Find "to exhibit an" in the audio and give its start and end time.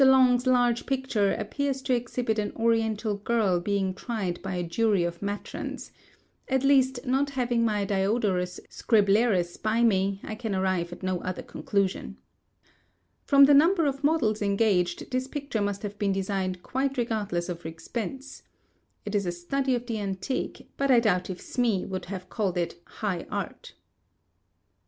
1.83-2.53